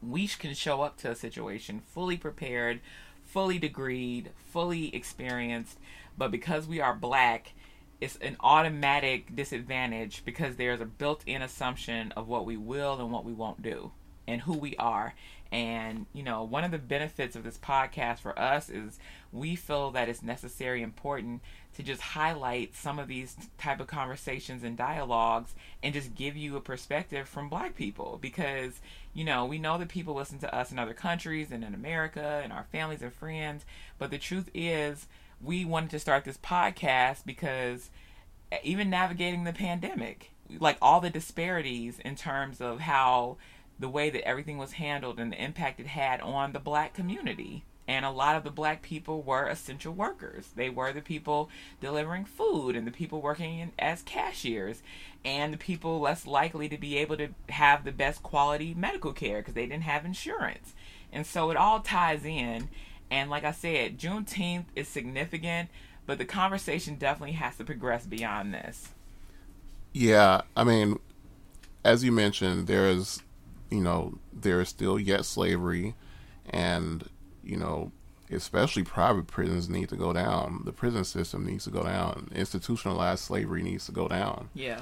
We 0.00 0.28
can 0.28 0.54
show 0.54 0.82
up 0.82 0.96
to 0.98 1.10
a 1.10 1.16
situation 1.16 1.82
fully 1.92 2.16
prepared, 2.16 2.78
fully 3.24 3.58
degreed, 3.58 4.28
fully 4.52 4.94
experienced, 4.94 5.80
but 6.16 6.30
because 6.30 6.68
we 6.68 6.80
are 6.80 6.94
black, 6.94 7.54
it's 8.00 8.16
an 8.16 8.36
automatic 8.40 9.34
disadvantage 9.34 10.22
because 10.24 10.56
there's 10.56 10.80
a 10.80 10.86
built-in 10.86 11.42
assumption 11.42 12.12
of 12.12 12.28
what 12.28 12.44
we 12.44 12.56
will 12.56 13.00
and 13.00 13.10
what 13.10 13.24
we 13.24 13.32
won't 13.32 13.62
do 13.62 13.92
and 14.26 14.40
who 14.42 14.54
we 14.54 14.76
are. 14.76 15.14
And 15.52 16.06
you 16.12 16.22
know, 16.22 16.42
one 16.42 16.64
of 16.64 16.72
the 16.72 16.78
benefits 16.78 17.36
of 17.36 17.44
this 17.44 17.56
podcast 17.56 18.18
for 18.18 18.38
us 18.38 18.68
is 18.68 18.98
we 19.32 19.56
feel 19.56 19.92
that 19.92 20.08
it's 20.08 20.22
necessary 20.22 20.82
important 20.82 21.40
to 21.76 21.82
just 21.82 22.00
highlight 22.00 22.74
some 22.74 22.98
of 22.98 23.06
these 23.06 23.36
type 23.58 23.80
of 23.80 23.86
conversations 23.86 24.64
and 24.64 24.76
dialogues 24.76 25.54
and 25.82 25.94
just 25.94 26.14
give 26.14 26.36
you 26.36 26.56
a 26.56 26.60
perspective 26.60 27.28
from 27.28 27.48
black 27.48 27.76
people 27.76 28.18
because 28.20 28.80
you 29.12 29.24
know 29.24 29.44
we 29.44 29.58
know 29.58 29.76
that 29.76 29.88
people 29.88 30.14
listen 30.14 30.38
to 30.38 30.54
us 30.54 30.72
in 30.72 30.78
other 30.78 30.94
countries 30.94 31.52
and 31.52 31.62
in 31.62 31.74
america 31.74 32.40
and 32.42 32.50
our 32.50 32.64
families 32.72 33.02
and 33.02 33.12
friends 33.12 33.66
but 33.98 34.10
the 34.10 34.16
truth 34.16 34.48
is 34.54 35.06
we 35.40 35.64
wanted 35.64 35.90
to 35.90 35.98
start 35.98 36.24
this 36.24 36.38
podcast 36.38 37.24
because 37.24 37.90
even 38.62 38.88
navigating 38.90 39.44
the 39.44 39.52
pandemic 39.52 40.30
like 40.60 40.78
all 40.80 41.00
the 41.00 41.10
disparities 41.10 41.98
in 42.04 42.14
terms 42.14 42.60
of 42.60 42.80
how 42.80 43.36
the 43.78 43.88
way 43.88 44.08
that 44.10 44.26
everything 44.26 44.58
was 44.58 44.72
handled 44.72 45.18
and 45.18 45.32
the 45.32 45.42
impact 45.42 45.80
it 45.80 45.86
had 45.86 46.20
on 46.20 46.52
the 46.52 46.60
black 46.60 46.94
community 46.94 47.64
and 47.88 48.04
a 48.04 48.10
lot 48.10 48.36
of 48.36 48.42
the 48.42 48.50
black 48.50 48.82
people 48.82 49.22
were 49.22 49.46
essential 49.46 49.92
workers. 49.92 50.48
They 50.56 50.68
were 50.68 50.92
the 50.92 51.00
people 51.00 51.50
delivering 51.80 52.24
food 52.24 52.74
and 52.74 52.86
the 52.86 52.90
people 52.90 53.20
working 53.20 53.60
in, 53.60 53.72
as 53.78 54.02
cashiers 54.02 54.82
and 55.24 55.52
the 55.52 55.58
people 55.58 56.00
less 56.00 56.26
likely 56.26 56.68
to 56.68 56.78
be 56.78 56.96
able 56.98 57.16
to 57.18 57.28
have 57.50 57.84
the 57.84 57.92
best 57.92 58.22
quality 58.22 58.74
medical 58.74 59.12
care 59.12 59.38
because 59.38 59.54
they 59.54 59.66
didn't 59.66 59.84
have 59.84 60.04
insurance. 60.04 60.74
And 61.12 61.24
so 61.24 61.50
it 61.50 61.56
all 61.56 61.80
ties 61.80 62.24
in. 62.24 62.68
And 63.10 63.30
like 63.30 63.44
I 63.44 63.52
said, 63.52 63.98
Juneteenth 63.98 64.66
is 64.74 64.88
significant, 64.88 65.68
but 66.06 66.18
the 66.18 66.24
conversation 66.24 66.96
definitely 66.96 67.34
has 67.36 67.56
to 67.56 67.64
progress 67.64 68.06
beyond 68.06 68.52
this. 68.52 68.90
Yeah, 69.92 70.42
I 70.56 70.64
mean, 70.64 70.98
as 71.84 72.04
you 72.04 72.12
mentioned, 72.12 72.66
there 72.66 72.86
is, 72.86 73.22
you 73.70 73.80
know, 73.80 74.18
there 74.32 74.60
is 74.60 74.68
still 74.68 74.98
yet 74.98 75.24
slavery, 75.24 75.94
and 76.50 77.08
you 77.42 77.56
know, 77.56 77.92
especially 78.30 78.82
private 78.82 79.26
prisons 79.26 79.68
need 79.68 79.88
to 79.88 79.96
go 79.96 80.12
down. 80.12 80.62
The 80.64 80.72
prison 80.72 81.04
system 81.04 81.46
needs 81.46 81.64
to 81.64 81.70
go 81.70 81.84
down. 81.84 82.28
Institutionalized 82.34 83.22
slavery 83.22 83.62
needs 83.62 83.86
to 83.86 83.92
go 83.92 84.08
down. 84.08 84.50
Yeah. 84.52 84.80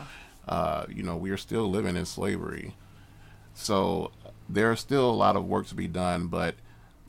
Uh, 0.48 0.86
you 0.88 1.02
know, 1.02 1.16
we 1.16 1.30
are 1.30 1.36
still 1.36 1.70
living 1.70 1.96
in 1.96 2.06
slavery, 2.06 2.74
so 3.54 4.10
there's 4.48 4.80
still 4.80 5.08
a 5.08 5.12
lot 5.12 5.36
of 5.36 5.46
work 5.46 5.66
to 5.68 5.74
be 5.74 5.86
done. 5.86 6.26
But, 6.26 6.56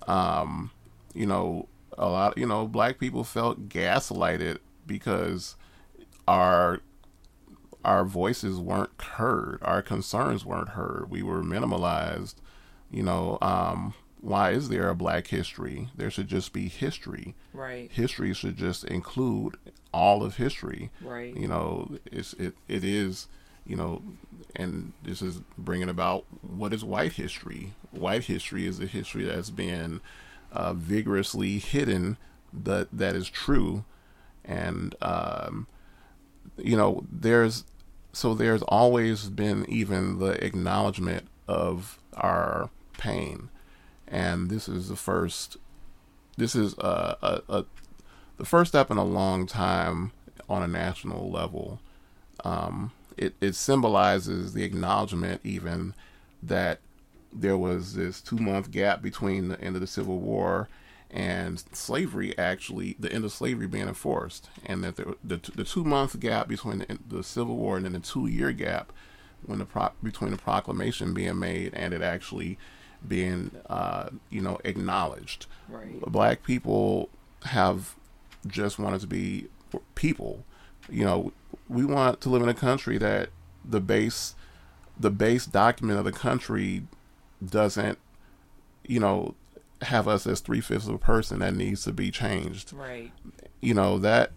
um, 0.08 0.72
you 1.16 1.26
know, 1.26 1.68
a 1.98 2.08
lot, 2.10 2.38
you 2.38 2.46
know, 2.46 2.68
black 2.68 3.00
people 3.00 3.24
felt 3.24 3.70
gaslighted 3.70 4.60
because 4.86 5.56
our 6.28 6.82
our 7.84 8.04
voices 8.04 8.60
weren't 8.60 9.00
heard, 9.00 9.60
our 9.62 9.82
concerns 9.82 10.44
weren't 10.44 10.70
heard. 10.70 11.10
We 11.10 11.24
were 11.24 11.42
minimalized. 11.42 12.36
You 12.92 13.04
know, 13.04 13.38
um, 13.42 13.94
why 14.22 14.52
is 14.52 14.70
there 14.70 14.90
a 14.90 14.96
black 14.96 15.28
history? 15.28 15.90
There 15.96 16.10
should 16.10 16.28
just 16.28 16.52
be 16.52 16.68
history. 16.68 17.36
Right. 17.54 17.92
History 17.92 18.34
should 18.34 18.58
just 18.58 18.84
include 18.86 19.58
all 19.94 20.24
of 20.24 20.38
history. 20.38 20.90
Right. 21.02 21.36
You 21.36 21.48
know, 21.48 21.98
it's 22.12 22.34
it 22.34 22.56
it 22.68 22.84
is, 22.84 23.28
you 23.66 23.76
know, 23.76 24.02
and 24.56 24.94
this 25.04 25.22
is 25.22 25.42
bringing 25.58 25.90
about 25.90 26.26
what 26.42 26.74
is 26.74 26.84
white 26.84 27.14
history. 27.14 27.74
White 27.92 28.24
history 28.24 28.66
is 28.66 28.80
a 28.80 28.88
history 28.88 29.26
that's 29.26 29.52
been 29.52 30.02
uh, 30.52 30.74
vigorously 30.74 31.60
hidden 31.60 32.18
that 32.54 32.88
that 32.92 33.16
is 33.16 33.30
true, 33.30 33.84
and 34.44 34.96
um, 35.02 35.68
you 36.58 36.78
know, 36.78 37.06
there's 37.12 37.66
so 38.14 38.34
there's 38.34 38.62
always 38.64 39.30
been 39.30 39.66
even 39.70 40.20
the 40.20 40.44
acknowledgement 40.44 41.28
of 41.48 42.00
our 42.14 42.70
pain, 42.98 43.50
and 44.08 44.50
this 44.50 44.68
is 44.68 44.90
the 44.90 44.96
first. 44.96 45.58
This 46.38 46.56
is 46.56 46.78
a, 46.78 47.18
a, 47.22 47.42
a 47.50 47.66
the 48.38 48.46
first 48.46 48.72
step 48.72 48.92
in 48.92 48.98
a 48.98 49.06
long 49.06 49.46
time 49.46 50.12
on 50.50 50.64
a 50.64 50.68
national 50.68 51.30
level. 51.30 51.80
Um, 52.44 52.92
it, 53.18 53.34
it 53.40 53.56
symbolizes 53.56 54.54
the 54.54 54.64
acknowledgement, 54.64 55.42
even 55.44 55.94
that 56.44 56.80
there 57.36 57.58
was 57.58 57.94
this 57.94 58.22
two 58.22 58.38
month 58.38 58.72
gap 58.72 59.02
between 59.02 59.50
the 59.50 59.62
end 59.62 59.76
of 59.76 59.82
the 59.82 59.88
Civil 59.88 60.20
War 60.20 60.70
and 61.12 61.64
slavery 61.72 62.38
actually 62.38 62.96
the 63.00 63.12
end 63.12 63.24
of 63.24 63.32
slavery 63.32 63.68
being 63.68 63.88
enforced, 63.88 64.50
and 64.66 64.84
that 64.84 64.96
the 64.96 65.16
the, 65.24 65.40
the 65.56 65.64
two 65.64 65.84
month 65.84 66.20
gap 66.20 66.48
between 66.48 66.80
the, 66.80 67.00
the 67.08 67.24
Civil 67.24 67.56
War 67.56 67.78
and 67.78 67.86
then 67.86 67.94
the 67.94 68.00
two 68.00 68.28
year 68.28 68.52
gap 68.52 68.92
when 69.46 69.60
the 69.60 69.66
pro- 69.66 69.92
between 70.02 70.32
the 70.32 70.38
proclamation 70.38 71.14
being 71.14 71.40
made 71.40 71.74
and 71.74 71.94
it 71.94 72.02
actually 72.02 72.58
being 73.08 73.52
uh, 73.70 74.10
you 74.30 74.42
know 74.42 74.60
acknowledged. 74.64 75.46
Right. 75.70 76.00
Black 76.02 76.44
people 76.44 77.10
have 77.46 77.96
just 78.48 78.80
wanted 78.80 79.02
to 79.02 79.08
be 79.08 79.48
people. 79.96 80.44
You 80.90 81.04
know, 81.04 81.34
we 81.68 81.86
want 81.86 82.22
to 82.22 82.30
live 82.30 82.42
in 82.42 82.50
a 82.50 82.54
country 82.54 82.98
that 82.98 83.30
the 83.64 83.80
base 83.80 84.36
the 85.00 85.12
base 85.12 85.46
document 85.46 86.00
of 86.00 86.06
the 86.06 86.12
country 86.12 86.84
doesn't 87.44 87.98
you 88.88 89.00
know 89.00 89.34
have 89.82 90.08
us 90.08 90.26
as 90.28 90.40
three 90.40 90.62
fifths 90.62 90.88
of 90.88 90.94
a 90.96 90.98
person 91.00 91.40
that 91.40 91.54
needs 91.56 91.84
to 91.84 91.92
be 91.94 92.12
changed. 92.12 92.72
Right. 92.74 93.12
You 93.62 93.74
know 93.74 93.98
that. 94.00 94.32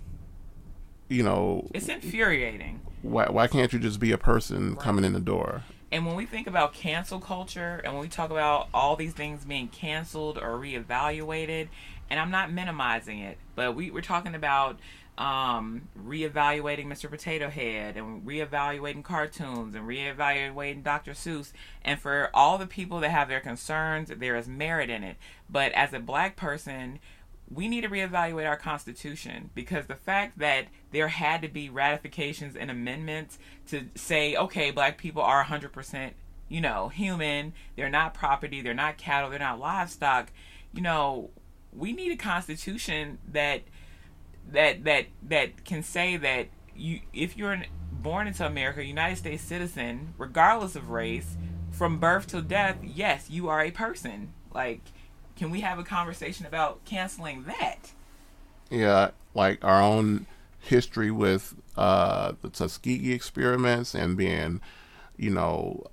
You 1.10 1.22
know, 1.22 1.70
It's 1.72 1.88
infuriating. 1.88 2.80
why 3.02 3.26
why 3.30 3.46
can't 3.46 3.72
you 3.72 3.78
just 3.78 3.98
be 3.98 4.12
a 4.12 4.18
person 4.18 4.70
Right. 4.74 4.78
coming 4.80 5.04
in 5.04 5.12
the 5.14 5.20
door? 5.20 5.62
And 5.90 6.04
when 6.04 6.16
we 6.16 6.26
think 6.26 6.46
about 6.46 6.74
cancel 6.74 7.18
culture 7.18 7.80
and 7.82 7.94
when 7.94 8.02
we 8.02 8.08
talk 8.08 8.30
about 8.30 8.68
all 8.74 8.94
these 8.94 9.14
things 9.14 9.46
being 9.46 9.68
canceled 9.68 10.36
or 10.36 10.58
reevaluated, 10.58 11.68
and 12.10 12.20
I'm 12.20 12.30
not 12.30 12.52
minimizing 12.52 13.20
it, 13.20 13.38
but 13.54 13.74
we, 13.74 13.90
we're 13.90 14.02
talking 14.02 14.34
about 14.34 14.78
um, 15.18 15.88
reevaluating 16.00 16.86
Mr. 16.86 17.10
Potato 17.10 17.50
Head 17.50 17.96
and 17.96 18.24
reevaluating 18.24 19.02
cartoons 19.02 19.74
and 19.74 19.86
reevaluating 19.86 20.84
Dr. 20.84 21.10
Seuss. 21.10 21.52
And 21.84 22.00
for 22.00 22.30
all 22.32 22.56
the 22.56 22.66
people 22.66 23.00
that 23.00 23.10
have 23.10 23.28
their 23.28 23.40
concerns, 23.40 24.12
there 24.16 24.36
is 24.36 24.46
merit 24.46 24.88
in 24.88 25.02
it. 25.02 25.16
But 25.50 25.72
as 25.72 25.92
a 25.92 25.98
black 25.98 26.36
person, 26.36 27.00
we 27.52 27.66
need 27.66 27.80
to 27.80 27.88
reevaluate 27.88 28.46
our 28.46 28.56
constitution 28.56 29.50
because 29.56 29.86
the 29.86 29.96
fact 29.96 30.38
that 30.38 30.66
there 30.92 31.08
had 31.08 31.42
to 31.42 31.48
be 31.48 31.68
ratifications 31.68 32.54
and 32.54 32.70
amendments 32.70 33.40
to 33.68 33.86
say, 33.96 34.36
okay, 34.36 34.70
black 34.70 34.98
people 34.98 35.22
are 35.22 35.44
100%, 35.44 36.12
you 36.48 36.60
know, 36.60 36.88
human, 36.90 37.54
they're 37.74 37.88
not 37.88 38.14
property, 38.14 38.62
they're 38.62 38.72
not 38.72 38.98
cattle, 38.98 39.30
they're 39.30 39.38
not 39.40 39.58
livestock, 39.58 40.30
you 40.72 40.82
know, 40.82 41.30
we 41.72 41.92
need 41.92 42.12
a 42.12 42.16
constitution 42.16 43.18
that 43.32 43.62
that 44.52 44.84
that 44.84 45.06
that 45.28 45.64
can 45.64 45.82
say 45.82 46.16
that 46.16 46.48
you 46.74 47.00
if 47.12 47.36
you're 47.36 47.52
an, 47.52 47.66
born 47.92 48.26
into 48.26 48.46
America, 48.46 48.84
United 48.84 49.16
States 49.16 49.42
citizen, 49.42 50.14
regardless 50.18 50.76
of 50.76 50.90
race, 50.90 51.36
from 51.70 51.98
birth 51.98 52.26
till 52.28 52.42
death, 52.42 52.76
yes, 52.82 53.28
you 53.30 53.48
are 53.48 53.60
a 53.60 53.70
person. 53.70 54.32
Like 54.54 54.80
can 55.36 55.50
we 55.50 55.60
have 55.60 55.78
a 55.78 55.84
conversation 55.84 56.46
about 56.46 56.84
canceling 56.84 57.44
that? 57.44 57.92
Yeah, 58.70 59.10
like 59.34 59.64
our 59.64 59.80
own 59.80 60.26
history 60.58 61.10
with 61.10 61.54
uh, 61.76 62.32
the 62.42 62.48
Tuskegee 62.50 63.12
experiments 63.12 63.94
and 63.94 64.16
being, 64.16 64.60
you 65.16 65.30
know, 65.30 65.84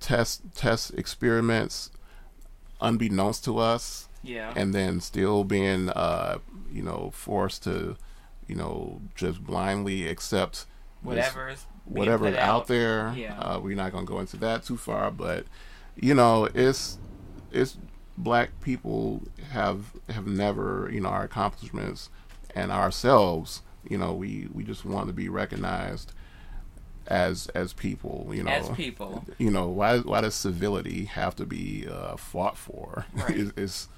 test 0.00 0.42
test 0.54 0.94
experiments 0.94 1.90
unbeknownst 2.80 3.44
to 3.44 3.58
us, 3.58 4.08
Yeah. 4.22 4.52
and 4.56 4.74
then 4.74 5.00
still 5.00 5.44
being, 5.44 5.90
uh, 5.90 6.38
you 6.72 6.82
know, 6.82 7.10
forced 7.14 7.62
to, 7.64 7.96
you 8.48 8.54
know, 8.54 9.00
just 9.14 9.42
blindly 9.44 10.08
accept 10.08 10.66
whatever 11.02 12.24
put 12.24 12.34
is 12.34 12.38
out 12.38 12.66
there. 12.66 13.12
Yeah. 13.16 13.38
Uh, 13.38 13.60
we're 13.60 13.76
not 13.76 13.92
gonna 13.92 14.06
go 14.06 14.20
into 14.20 14.36
that 14.38 14.64
too 14.64 14.76
far, 14.76 15.10
but 15.10 15.46
you 15.96 16.14
know, 16.14 16.48
it's 16.54 16.98
it's 17.52 17.76
black 18.16 18.60
people 18.60 19.22
have 19.50 19.92
have 20.08 20.26
never, 20.26 20.88
you 20.92 21.00
know, 21.00 21.08
our 21.08 21.24
accomplishments 21.24 22.10
and 22.54 22.70
ourselves. 22.70 23.62
You 23.88 23.98
know, 23.98 24.12
we 24.12 24.48
we 24.52 24.64
just 24.64 24.84
want 24.84 25.08
to 25.08 25.12
be 25.12 25.28
recognized 25.28 26.12
as 27.06 27.48
as 27.48 27.72
people. 27.72 28.30
You 28.32 28.44
know, 28.44 28.50
as 28.50 28.68
people. 28.70 29.24
you 29.38 29.50
know 29.50 29.68
why 29.68 29.98
why 29.98 30.22
does 30.22 30.34
civility 30.34 31.04
have 31.04 31.36
to 31.36 31.46
be 31.46 31.86
uh, 31.90 32.16
fought 32.16 32.56
for? 32.56 33.06
Right. 33.12 33.30
it's, 33.36 33.52
it's 33.56 33.88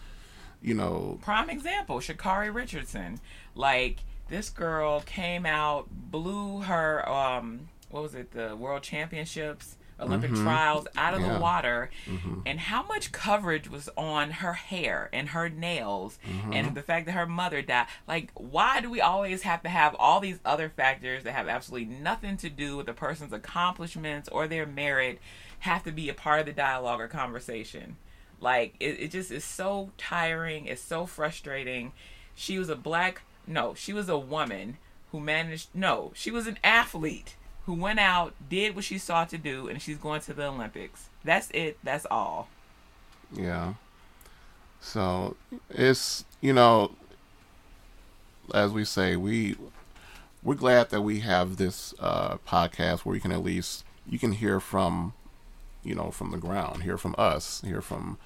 you 0.61 0.75
know 0.75 1.19
Prime 1.23 1.51
example, 1.51 1.99
Sha'Carri 1.99 2.53
Richardson. 2.53 3.21
Like 3.55 4.01
this 4.29 4.51
girl 4.51 5.01
came 5.01 5.47
out, 5.47 5.87
blew 5.91 6.61
her 6.63 7.09
um 7.09 7.69
what 7.91 8.03
was 8.03 8.15
it, 8.15 8.33
the 8.33 8.57
world 8.57 8.83
championships, 8.83 9.77
Olympic 9.99 10.31
trials 10.33 10.87
out 10.97 11.15
of 11.15 11.21
Mm-hmm. 11.21 11.29
Yeah. 11.31 11.35
the 11.37 11.41
water. 11.41 11.91
Mm-hmm. 12.07 12.41
And 12.45 12.61
how 12.61 12.83
much 12.83 13.13
coverage 13.13 13.71
was 13.71 13.89
on 13.97 14.31
her 14.33 14.53
hair 14.55 15.09
and 15.13 15.29
her 15.31 15.49
nails 15.49 16.19
Mm-hmm. 16.29 16.53
and 16.53 16.75
the 16.75 16.83
fact 16.83 17.07
that 17.07 17.13
her 17.13 17.27
mother 17.27 17.63
died. 17.63 17.87
Like 18.09 18.31
why 18.35 18.81
do 18.81 18.91
we 18.91 19.01
always 19.01 19.43
have 19.43 19.63
to 19.63 19.69
have 19.69 19.95
all 19.99 20.21
these 20.21 20.41
other 20.45 20.69
factors 20.69 21.23
that 21.25 21.33
have 21.33 21.49
absolutely 21.49 21.95
nothing 21.95 22.37
to 22.39 22.51
do 22.51 22.77
with 22.77 22.89
a 22.89 22.93
person's 22.93 23.33
accomplishments 23.33 24.29
or 24.31 24.47
their 24.49 24.67
merit 24.67 25.19
have 25.61 25.85
to 25.85 25.93
be 25.93 26.09
a 26.09 26.15
part 26.15 26.41
of 26.41 26.47
the 26.47 26.53
dialogue 26.53 27.01
or 27.01 27.09
conversation? 27.09 27.97
Like 28.41 28.75
it, 28.81 29.01
it 29.01 29.11
just 29.13 29.31
is 29.31 29.45
so 29.45 29.93
tiring. 29.97 30.67
It's 30.67 30.83
so 30.83 31.07
frustrating. 31.07 31.93
She 32.35 32.59
was 32.59 32.69
a 32.69 32.77
black 32.77 33.23
no, 33.47 33.75
she 33.75 33.93
was 33.93 34.09
a 34.09 34.19
woman 34.19 34.79
who 35.13 35.21
managed 35.21 35.69
no, 35.75 36.13
she 36.15 36.31
was 36.31 36.47
an 36.47 36.59
athlete 36.65 37.37
who 37.67 37.75
went 37.75 37.99
out, 37.99 38.33
did 38.49 38.77
what 38.77 38.85
she 38.85 38.97
sought 38.97 39.29
to 39.29 39.39
do, 39.39 39.69
and 39.69 39.83
she's 39.83 39.99
going 39.99 40.21
to 40.23 40.33
the 40.33 40.47
Olympics. 40.47 41.09
That's 41.25 41.51
it. 41.51 41.79
That's 41.83 42.07
all. 42.11 42.49
Yeah. 43.33 43.75
So 44.81 45.37
it's 45.71 46.25
you 46.41 46.53
know, 46.53 46.93
as 48.55 48.73
we 48.73 48.85
say, 48.85 49.17
we 49.17 49.57
we're 50.43 50.55
glad 50.55 50.91
that 50.91 51.03
we 51.03 51.21
have 51.21 51.57
this 51.57 51.93
uh, 51.99 52.37
podcast 52.47 53.01
where 53.01 53.17
you 53.17 53.21
can 53.21 53.33
at 53.33 53.43
least 53.43 53.85
you 54.09 54.19
can 54.19 54.33
hear 54.33 54.61
from 54.61 55.13
you 55.83 55.95
know 55.95 56.11
from 56.11 56.31
the 56.31 56.39
ground, 56.39 56.85
hear 56.85 56.97
from 56.97 57.17
us, 57.19 57.63
hear 57.63 57.81
from 57.81 58.19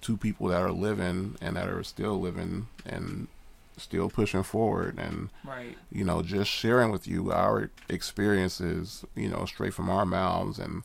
two 0.00 0.16
people 0.16 0.48
that 0.48 0.60
are 0.60 0.72
living 0.72 1.36
and 1.40 1.56
that 1.56 1.68
are 1.68 1.82
still 1.82 2.20
living 2.20 2.66
and 2.84 3.28
still 3.76 4.08
pushing 4.08 4.42
forward 4.42 4.98
and 4.98 5.30
Right. 5.44 5.76
you 5.90 6.04
know, 6.04 6.22
just 6.22 6.50
sharing 6.50 6.90
with 6.90 7.06
you 7.06 7.32
our 7.32 7.70
experiences, 7.88 9.04
you 9.14 9.28
know, 9.28 9.44
straight 9.44 9.74
from 9.74 9.90
our 9.90 10.06
mouths. 10.06 10.58
And 10.58 10.82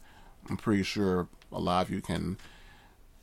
I'm 0.50 0.58
pretty 0.58 0.84
sure 0.84 1.28
a 1.52 1.60
lot 1.60 1.86
of 1.86 1.92
you 1.92 2.02
can, 2.02 2.38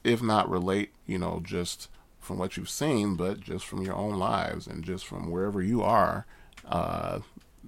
if 0.05 0.23
not 0.23 0.49
relate, 0.49 0.93
you 1.07 1.19
know, 1.19 1.41
just 1.45 1.89
from 2.21 2.39
what 2.39 2.57
you've 2.57 2.71
seen, 2.71 3.17
but 3.17 3.41
just 3.41 3.65
from 3.67 3.83
your 3.83 3.95
own 3.95 4.19
lives 4.19 4.67
and 4.67 4.85
just 4.85 5.07
from 5.07 5.31
wherever 5.31 5.63
you 5.63 5.83
are, 5.83 6.27
uh, 6.67 7.21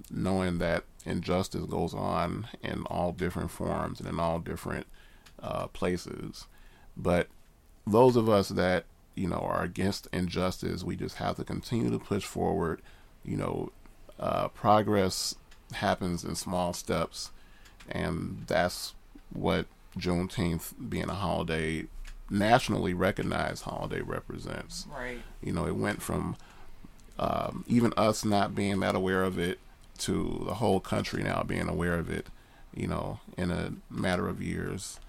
knowing 0.09 0.57
that 0.57 0.83
injustice 1.05 1.65
goes 1.65 1.93
on 1.93 2.47
in 2.61 2.83
all 2.83 3.11
different 3.11 3.51
forms 3.51 3.99
and 3.99 4.07
in 4.09 4.19
all 4.19 4.39
different 4.39 4.87
uh, 5.41 5.67
places. 5.67 6.47
But 6.97 7.27
those 7.87 8.15
of 8.15 8.29
us 8.29 8.49
that 8.49 8.85
you 9.15 9.27
know 9.27 9.37
are 9.37 9.63
against 9.63 10.07
injustice, 10.13 10.83
we 10.83 10.95
just 10.95 11.17
have 11.17 11.35
to 11.37 11.43
continue 11.43 11.89
to 11.89 11.99
push 11.99 12.23
forward. 12.23 12.81
You 13.23 13.37
know, 13.37 13.71
uh, 14.19 14.47
progress 14.49 15.35
happens 15.73 16.23
in 16.23 16.35
small 16.35 16.73
steps, 16.73 17.31
and 17.89 18.43
that's 18.47 18.93
what 19.33 19.65
Juneteenth, 19.97 20.73
being 20.89 21.09
a 21.09 21.13
holiday, 21.13 21.85
nationally 22.29 22.93
recognized 22.93 23.63
holiday, 23.63 24.01
represents. 24.01 24.87
Right. 24.91 25.19
You 25.41 25.53
know, 25.53 25.65
it 25.65 25.75
went 25.75 26.01
from 26.01 26.37
um, 27.19 27.65
even 27.67 27.93
us 27.97 28.23
not 28.25 28.55
being 28.55 28.79
that 28.79 28.95
aware 28.95 29.23
of 29.23 29.37
it 29.37 29.59
to 29.99 30.43
the 30.45 30.55
whole 30.55 30.79
country 30.79 31.23
now 31.23 31.43
being 31.43 31.67
aware 31.67 31.95
of 31.95 32.09
it. 32.09 32.27
You 32.73 32.87
know, 32.87 33.19
in 33.37 33.51
a 33.51 33.73
matter 33.89 34.27
of 34.27 34.41
years, 34.41 34.99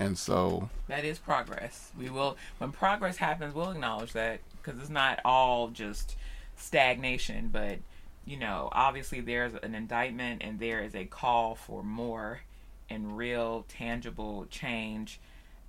and 0.00 0.16
so 0.18 0.68
That 0.88 1.04
is 1.04 1.18
progress. 1.18 1.90
We 1.98 2.10
will, 2.10 2.36
when 2.58 2.72
progress 2.72 3.16
happens, 3.16 3.54
we'll 3.54 3.70
acknowledge 3.70 4.12
that 4.12 4.40
because 4.62 4.80
it's 4.80 4.90
not 4.90 5.20
all 5.24 5.68
just 5.68 6.16
stagnation, 6.56 7.48
but 7.52 7.78
you 8.26 8.38
know, 8.38 8.68
obviously 8.72 9.20
there's 9.20 9.52
an 9.62 9.74
indictment 9.74 10.42
and 10.42 10.58
there 10.58 10.82
is 10.82 10.94
a 10.94 11.04
call 11.04 11.54
for 11.54 11.82
more 11.82 12.40
and 12.88 13.16
real, 13.16 13.64
tangible 13.68 14.46
change 14.50 15.20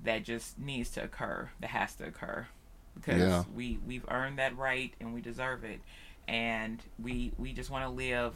that 0.03 0.23
just 0.23 0.57
needs 0.59 0.89
to 0.91 1.03
occur, 1.03 1.49
that 1.59 1.69
has 1.71 1.95
to 1.95 2.05
occur, 2.05 2.47
because 2.95 3.19
Yeah. 3.21 3.43
we 3.53 3.79
we've 3.85 4.05
earned 4.09 4.39
that 4.39 4.57
right 4.57 4.93
and 4.99 5.13
we 5.13 5.21
deserve 5.21 5.63
it, 5.63 5.79
and 6.27 6.81
we 7.01 7.31
we 7.37 7.53
just 7.53 7.69
want 7.69 7.83
to 7.85 7.89
live 7.89 8.35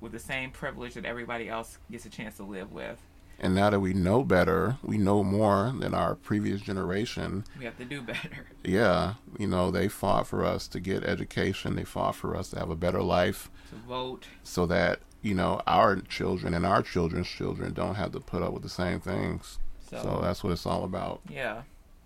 with 0.00 0.12
the 0.12 0.18
same 0.18 0.50
privilege 0.50 0.94
that 0.94 1.04
everybody 1.04 1.48
else 1.48 1.78
gets 1.90 2.06
a 2.06 2.10
chance 2.10 2.36
to 2.36 2.44
live 2.44 2.72
with. 2.72 2.98
And 3.40 3.54
now 3.54 3.70
that 3.70 3.78
we 3.80 3.92
know 3.94 4.24
better, 4.24 4.78
we 4.82 4.98
know 4.98 5.22
more 5.22 5.72
than 5.78 5.94
our 5.94 6.16
previous 6.16 6.60
generation. 6.60 7.44
We 7.58 7.64
have 7.66 7.78
to 7.78 7.84
do 7.84 8.02
better. 8.02 8.46
Yeah, 8.64 9.14
you 9.38 9.46
know, 9.46 9.70
they 9.70 9.88
fought 9.88 10.26
for 10.26 10.44
us 10.44 10.66
to 10.68 10.80
get 10.80 11.04
education. 11.04 11.76
They 11.76 11.84
fought 11.84 12.16
for 12.16 12.36
us 12.36 12.50
to 12.50 12.58
have 12.58 12.68
a 12.68 12.76
better 12.76 13.00
life 13.00 13.48
To 13.70 13.76
vote, 13.76 14.26
so 14.42 14.66
that, 14.66 14.98
you 15.22 15.34
know, 15.34 15.62
our 15.66 15.96
children 16.00 16.52
and 16.52 16.66
our 16.66 16.82
children's 16.82 17.28
children 17.28 17.72
don't 17.72 17.94
have 17.94 18.12
to 18.12 18.20
put 18.20 18.42
up 18.42 18.52
with 18.52 18.62
the 18.62 18.68
same 18.68 19.00
things. 19.00 19.58
so, 19.88 20.02
So 20.02 20.18
that's 20.20 20.42
what 20.44 20.52
it's 20.52 20.66
all 20.66 20.84
about. 20.84 21.20
yeah, 21.30 21.62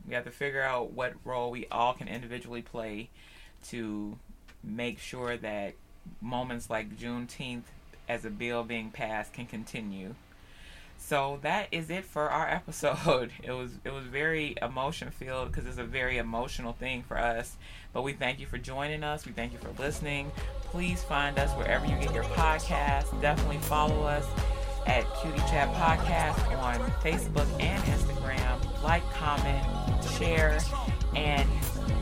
we 0.07 0.14
have 0.14 0.25
to 0.25 0.31
figure 0.31 0.62
out 0.62 0.92
what 0.92 1.14
role 1.25 1.51
we 1.51 1.66
all 1.73 1.95
can 1.95 2.07
individually 2.09 2.62
play 2.62 3.09
to 3.68 4.18
make 4.62 4.99
sure 5.01 5.37
that 5.38 5.75
moments 6.21 6.68
like 6.71 6.97
Juneteenth 6.97 7.64
as 8.09 8.25
a 8.25 8.31
bill 8.31 8.62
being 8.62 8.90
passed 8.90 9.33
can 9.33 9.47
continue. 9.47 10.14
So 11.05 11.41
that 11.43 11.67
is 11.73 11.91
it 11.91 12.05
for 12.05 12.31
our 12.31 12.49
episode. 12.49 13.33
It 13.43 13.51
was 13.51 13.73
it 13.85 13.93
was 13.93 14.05
very 14.07 14.55
emotion 14.62 15.11
filled 15.11 15.49
because 15.51 15.67
it's 15.67 15.79
a 15.79 15.85
very 15.85 16.19
emotional 16.19 16.73
thing 16.73 17.03
for 17.03 17.19
us. 17.19 17.57
But 17.93 18.03
we 18.03 18.12
thank 18.12 18.38
you 18.41 18.47
for 18.47 18.57
joining 18.57 19.03
us. 19.03 19.27
We 19.27 19.33
thank 19.33 19.53
you 19.53 19.59
for 19.59 19.71
listening. 19.83 20.31
Please 20.65 21.03
find 21.03 21.38
us 21.38 21.51
wherever 21.57 21.85
you 21.87 21.97
get 21.97 22.15
your 22.15 22.25
podcasts. 22.25 23.21
Definitely 23.21 23.59
follow 23.59 24.03
us. 24.05 24.27
at 24.87 25.05
Cutie 25.21 25.38
Chat 25.51 25.73
Podcast 25.75 26.59
on 26.59 26.75
Facebook 27.03 27.47
and 27.61 27.83
Instagram. 27.85 28.83
Like, 28.83 29.03
comment, 29.12 29.65
share, 30.19 30.59
and 31.15 31.49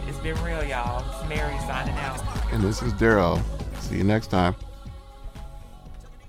it's 0.07 0.19
been 0.19 0.41
real, 0.43 0.65
y'all. 0.65 1.05
It's 1.11 1.29
Mary 1.29 1.59
signing 1.61 1.95
out. 1.97 2.23
And 2.53 2.63
this 2.63 2.81
is 2.83 2.93
Daryl. 2.95 3.43
See 3.81 3.97
you 3.99 4.05
next 4.05 4.29
time. 4.29 4.55